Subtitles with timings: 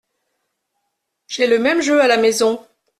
[1.27, 2.65] J’ai le même jeu à la maison.